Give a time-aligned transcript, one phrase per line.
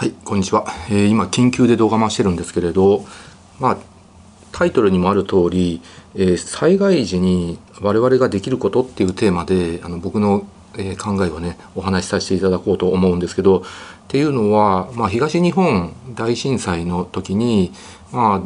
[0.00, 3.04] はいこんにちは、えー、今緊急で動画回してるんですけれど
[3.58, 3.78] まあ
[4.50, 5.82] タイトルにもある通り、
[6.14, 10.46] えー、災害時に我々ができることっていうテーマであの僕の、
[10.78, 13.62] えー、考えをねお話しさせていただこうと思うんですけどっ
[14.08, 17.70] ていうのは、まあ、東日本大震災の時に、
[18.10, 18.42] まあ、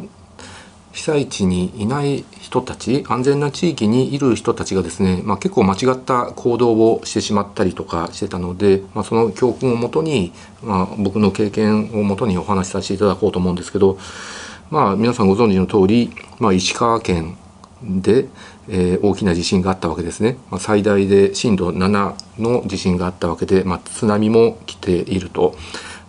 [0.95, 10.31] 被災地にいない人たち安全な地域にいる人たちがですね、まあ、結構間違った行動をしてしまったりとかしてたので、まあ、その教訓をもとに、
[10.63, 13.97] まあ、僕の経験をもとにお話しさせていただこうと思うんですけど、
[14.71, 17.35] まあ、皆さんご存知の通り、まあ、石川県
[17.83, 18.29] で、
[18.69, 25.57] えー、大きな地震があったわけですね、ま、最大で震度7の地震があったわけで、ま、津波も来ていると。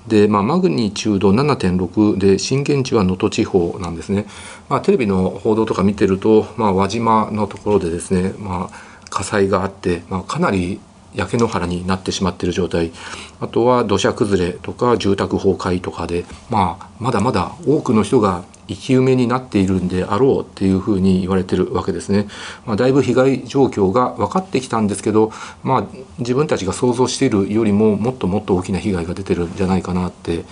[0.09, 4.27] で、まあ、マグニチュード7.6で震源地は能登地方なんですね、
[4.69, 10.81] まあ、テレビの報道とか見てると、まあ、輪島のところでですね、まあ、火災があって、まあ、かなり
[11.17, 12.93] 焼け野原になってしまっている状態
[13.41, 22.27] あとは土砂崩れとか住宅崩壊とかで、まあ、まだまだ多くの人が生き埋めになっているんであろうっていうふうに言われてるわけですね。
[22.65, 25.31] まあ、だいぶ被害状況が分かってきたんですけど、
[25.63, 25.87] まあ、
[26.19, 30.45] 自分たちが想像しているよりももっともっと大きな被害が出てるんじゃないかなって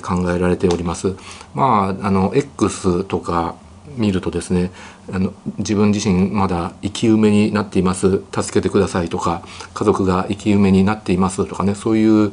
[0.00, 1.16] 考えられております。
[1.54, 3.56] まあ、あの X とか
[3.96, 4.70] 見るとですね
[5.12, 9.42] あの自分自身まだ生き埋めになっています助けてくださいとか
[9.74, 12.32] 家族が生き埋めになっていますとかねそういう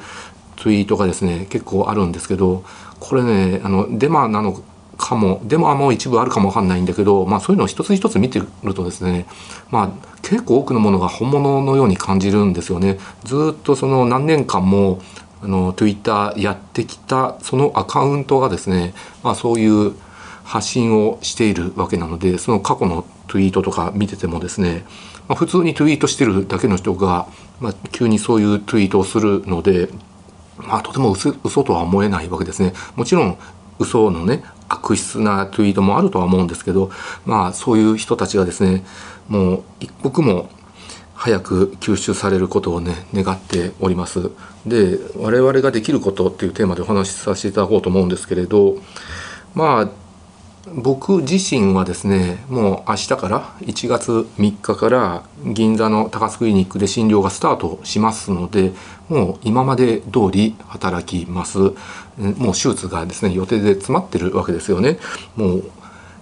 [0.57, 2.63] ツイートがですね結構あるんですけど
[2.99, 4.63] これねあのデマなの
[4.97, 9.25] かもデマも一部あるかもわかんないんだけど、まあ、そういうのを一つ一つ見てるとですね、
[9.69, 12.99] まあ、結構多くのものが本物のように感じるんですよね。
[13.23, 15.01] ずっとその何年間も
[15.41, 19.93] あの Twitter やってきたそのアカウントがですね、まあ、そういう
[20.43, 24.85] 発信をしているわけなのでその過去のツイートとか見ててもですね、
[25.27, 27.27] まあ、普通にツイートしてるだけの人が、
[27.59, 29.89] まあ、急にそういうツイートをするので、
[30.57, 32.73] まあ、とても嘘嘘とは思えないわけですね。
[32.95, 33.37] もちろん
[33.79, 36.91] 嘘のね悪質なツイートもあるとは思うんですけど
[37.25, 38.83] まあそういう人たちがですね
[39.27, 40.49] もう一刻も
[41.15, 44.31] 早く吸収されることをね願っております
[44.65, 48.77] で我々ができることっていうテーマでお話しさせていただこうと思うんですけれど
[49.53, 50.02] まあ
[50.71, 58.71] 僕自身はですねもう明日から1月3日から銀座の高須クリニックで診療がスタートしますので
[59.09, 61.59] もう今まで通り働きます。
[61.59, 61.73] もう
[62.53, 64.99] 手術がですね予定で詰まってるわけですよね。
[65.35, 65.63] もう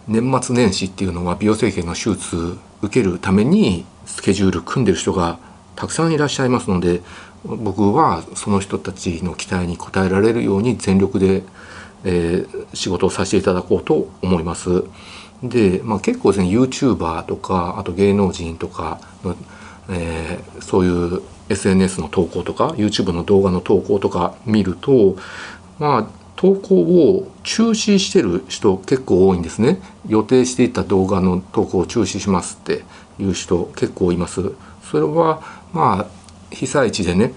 [0.07, 5.37] 年末年始っていうのは美容整形の手術受けるためにスケジュール組んでる人が
[5.75, 7.01] たくさんいらっしゃいますので
[7.45, 11.43] 僕はその人たちの期待に応えられるように全力で
[12.03, 14.83] えー、仕事をさせていただこうと思います。
[15.43, 19.35] で、まあ、結構ですね YouTuber とかあと芸能人とかの、
[19.89, 25.15] えー、そういう SNS の投稿とか YouTube の動画の投稿とか見ると
[25.79, 32.83] まあ投稿を中止してる人結構多いんですね予定していた動画の投稿を中止しますって
[33.19, 34.53] いう人結構います
[34.83, 35.41] それは
[35.73, 37.33] まあ被災地でね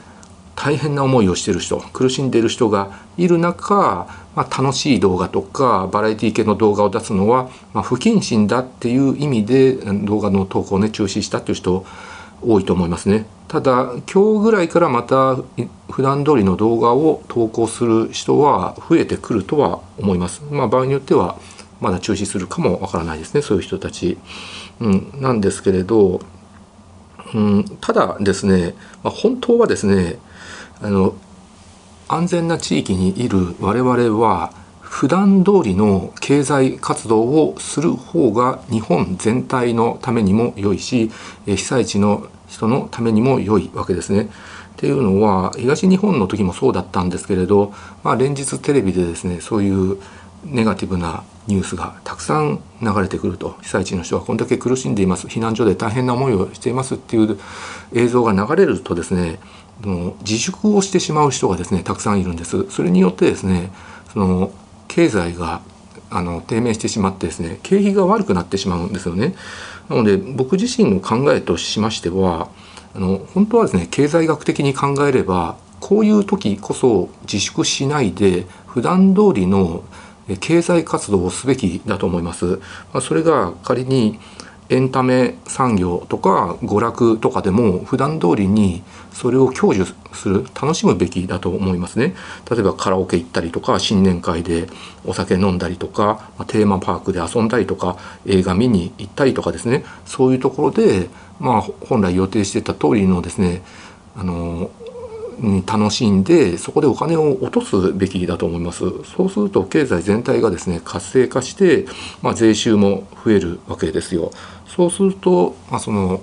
[0.56, 11.84] 大変な思いをしてる人苦しんでいる人がいる中、まあ、楽しい動画とかバラエティ系の動画を出すのは、まあ、不謹慎だっていう意味で動画の投稿をね中止したっていう人
[12.42, 13.26] 多いと思いますね。
[13.48, 15.36] ただ今日ぐらいからまた
[15.90, 20.42] 普段通りの動画を投稿する人は増えてくるとは思います。
[20.50, 21.36] まあ、場合によっては
[21.80, 24.18] まだ中止するかもわからないですねそういう人たち。
[24.80, 26.20] うん、なんですけれど、
[27.34, 30.18] うん、ただですね、まあ、本当はですね
[30.80, 31.14] あの
[32.08, 41.10] 安全な地域にいる我々は普段通りの経済活動をする方が日本全体のためにも良いし
[41.46, 44.28] 被災地の人のためにも良いわけですね。
[44.74, 49.98] っていうのは東日本の時もそうだったんですけれど、まあ、連日テレビでですねそういう
[50.44, 53.56] ネガティブなニュースがたくさん流れてくると。
[53.62, 55.26] 被災地の人はこんだけ苦しんでいます。
[55.26, 57.38] 避難所で大変な思いをしていますっていう
[57.92, 59.38] 映像が流れるとですね
[59.82, 62.70] の自粛をしてしまう人がですねたくさんいるんです。
[62.70, 63.70] それによってですね
[64.12, 64.52] その
[64.88, 65.60] 経済が
[66.10, 69.34] あの低迷してしまってですね景気が悪くなってしまうんですよね。
[69.88, 72.48] なので僕自身の考えとしましては
[72.94, 79.84] あの本当はですね経済学的に考えればこういう時こそ自粛しないで普段通りの
[80.40, 82.60] 経済活動をすべきだと思います。
[82.92, 84.18] ま、それが仮に
[84.70, 88.82] エンタメ産業とか娯楽とかでも普段通りに
[89.12, 92.14] それを享受する楽しむべきだと思いますね
[92.50, 94.68] 例えばカラオケ行ったりとか新年会で
[95.04, 103.62] お酒飲んだりとかテーマパークで遊んだりとか映画見に行ったりとかですねそういうところでまあ本来予定してた通りのですね
[104.16, 104.70] あの
[105.66, 108.84] 楽しんでそこでお金を落とすべきだと思います。
[109.04, 111.86] そうすると経済全体がですね活性化して、
[112.22, 114.30] まあ、税収も増えるわけですよ。
[114.66, 116.20] そうすると、まあ、その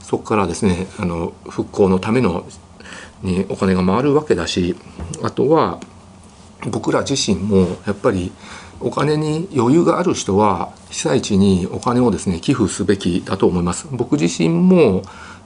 [0.00, 2.46] そこからですねあの復興のための
[3.22, 4.76] にお金が回るわけだし
[5.22, 5.80] あとは
[6.70, 8.32] 僕ら自身もやっぱり
[8.80, 13.88] お金に余裕がある人は被災地にお金をですね寄付すべきだと思います。
[13.90, 15.02] 僕自身も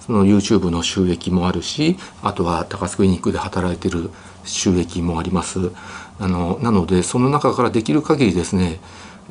[0.06, 4.10] その YouTube の収益もあるしあとは高須クリニックで働いてる
[4.44, 5.70] 収益もあります。
[6.18, 8.80] あのなのでその中からできる限りですね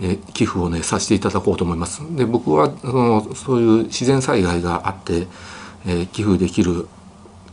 [0.01, 2.01] え寄付をねさせていただこうと思います。
[2.15, 5.27] で僕はそのそういう自然災害があって、
[5.85, 6.87] え寄付できる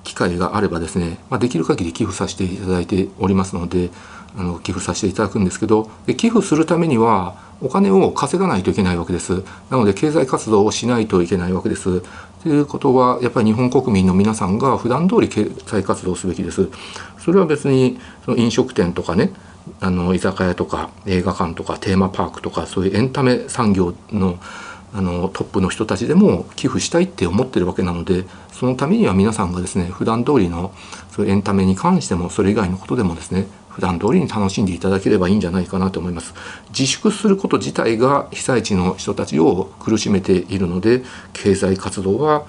[0.05, 3.91] 機会があればですね、まあ、できる限り寄付させていただいておりますので
[4.39, 9.43] あの寄付させていただくんですけどで寄付するためにはお金を稼がないといけないわけです。
[9.69, 12.03] なので経済活動をしないといけないわけです。
[12.43, 16.69] ということはやっぱり日本国民の皆さんが普段通り経済活動すべきです。
[17.19, 19.33] それは別にその飲食店とかね
[19.81, 24.39] あの居酒屋とか映画館とかテーマパークとかそういうエンタメ産業の
[24.95, 30.73] あのトップの人たちでも寄付したいって思ってるわけなのでそのためには皆さんがですね普段通りの
[31.11, 33.47] そういうエンタメに関してもそれ以外のことでもですね
[33.79, 36.35] 普段通りに楽しんでいただければいいんじゃないかなと思います。
[36.71, 42.45] 自粛すること自体が被災地の人たちを苦しめているので経済活動は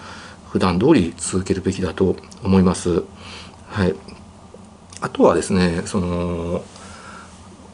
[0.50, 3.04] 普段通り続けるべきだと思います。
[3.68, 3.94] はい。
[5.02, 6.64] あとはですねその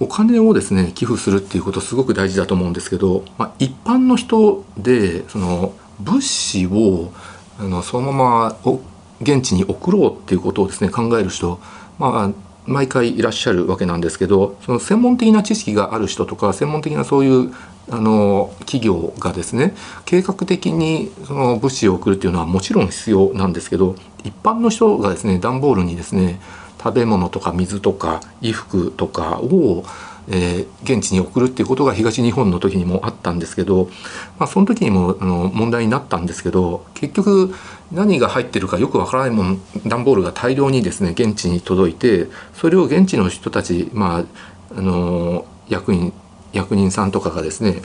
[0.01, 7.13] お金をですね寄付するっていうことすごく大事だと思うんですけど、まあ、一般の人でその物資を
[7.57, 8.77] あのそのまま
[9.21, 11.61] 現地に送ろうっていうことをですね考える人、
[11.97, 12.31] まあ、
[12.67, 17.53] 毎回いらっしゃるわけなんですけどその専門的な知識がある人とか専門的なそういう
[17.89, 19.75] あの企業がですね
[20.05, 26.39] 計画的にその物資を送るっていうのはもちろん必要なんですけど一般の人がですね段ボールにですね
[26.85, 29.83] 食べ物とか水とか衣服とかを、
[30.27, 33.89] えー、現地に送るっていうことが東日本の時にもあったんですけど、
[34.37, 37.55] まあ、その時にもあの問題になったんですけど結局
[37.91, 46.13] 何が入ってるかよくわからないもん段ボールが大量にですね現地に届いてそれを現地の人たち、まあ、あの役員
[46.53, 47.81] 役人さんとかがですね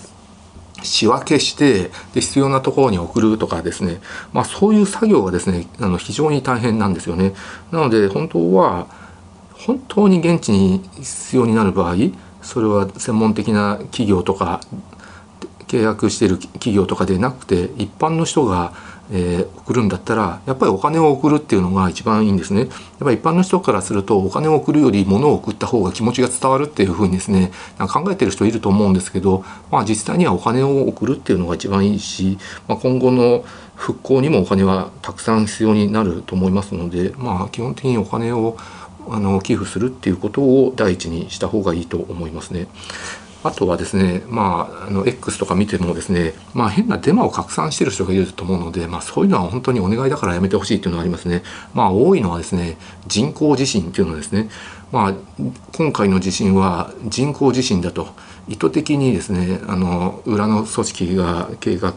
[0.83, 4.01] 仕分けしてで必要なところに送るとかですね、
[4.33, 7.35] まあ、そういう作業がですねあの非常に大変なんですよね。
[7.71, 8.87] なので本当は
[9.53, 11.97] 本当に現地に必要になる場合
[12.43, 14.61] それは専門的な企業とか
[15.67, 18.73] 契約している企業とかでなくて一般の人が
[19.13, 22.61] えー、送るんだったらやっぱりお金を送るっていうのが一番いいんですね。
[22.61, 22.69] やっ
[23.01, 38.57] ぱり一般の人からするとお金を送るより物を送った方が気持ちが伝わるっていうふうにですね考えてる人いると思うんですけど、まあ、実際にはお金を送るっていうのが一番いいし、まあ、今後の復興にもお金はたくさん必要になると思いますので、まあ、基本的にお金を
[39.09, 42.69] あの寄付するっていうことを第一にした方がいいと思いますね。
[43.43, 51.43] あとはですね、まあ、あの X とか見てもですね、まあ、変なデマを拡散してる人がいると思うので、まあ、そういうのは本当にお願いだからやめてほしいっていうのはありますね。
[51.73, 52.77] まあ、多いのはですね、
[53.07, 54.51] 人工地震っていうのですね、
[54.93, 55.15] まあ、
[55.73, 58.09] 今回の地震は人工地震だと
[58.49, 61.95] 意図的にですねあの裏の組織が計画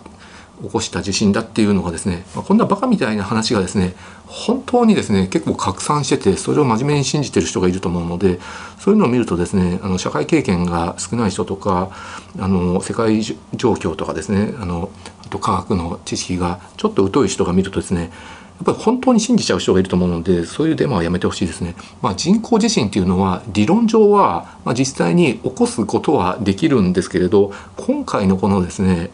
[0.64, 3.96] 起こした地震だっていうのがですね、まあ、こんなバカみたいな話がですね
[4.26, 8.40] 本当にですね結構拡散しててそれを真面目に信じてる人がいると思うので
[8.80, 11.92] そういうのを見るとですねあの社会経験が少ない人とか
[12.40, 14.90] あの世界状況とかですねあの
[15.26, 18.12] あと科学の知識がちょっと疎い人が見るとですね
[18.58, 21.76] やっぱり本当に信じちゃう人がいると思うのでそういうデマはやめてほしいですね。
[22.02, 29.10] まあ、人工地震っていうのは理論上は、まあ、実際に起こすことはできるんですけれど今回のこのですね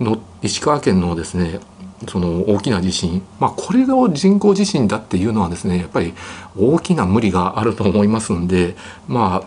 [0.00, 1.60] の石川県のですね
[2.06, 6.14] その大きな地震、まあ、これが人工地震だっていうのはですねやっぱり
[6.56, 8.76] 大きな無理があると思いますんで
[9.08, 9.42] ま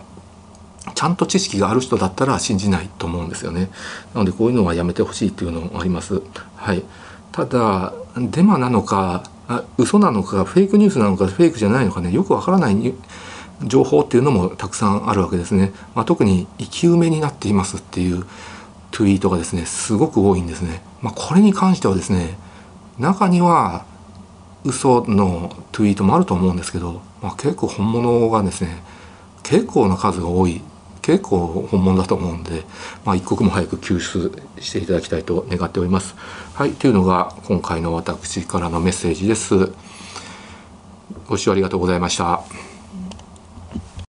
[0.86, 3.70] あちゃんと知識がある人だったら信じないと思うんですよね。
[4.14, 6.20] なのでこういうのはやめてほしいっていうのもあります。
[6.56, 6.82] はい、
[7.30, 12.94] ただデマなのかあ嘘なのかフェイクニュースなのかフェイクじゃないのかねよくわからない
[13.64, 15.72] 情報っていうのもたくさんあるわけですね。
[15.94, 18.26] まあ、特に生き埋めになっていますっていう
[18.92, 20.82] ツイートがですねすごく多いんですね。
[21.00, 22.36] まあ、これに関してはですね
[22.98, 23.84] 中には
[24.64, 28.82] 嘘のツイートもあると思うんですけど、まあ、結構本物がですね
[29.42, 30.62] 結構な数が多い
[31.00, 32.62] 結構本物だと思うんで、
[33.04, 34.30] まあ、一刻も早く救出
[34.60, 36.14] していただきたいと願っております。
[36.54, 39.72] はい、というのが今回の私からのメッセージです。
[41.26, 42.61] ご視聴ありがとうございました。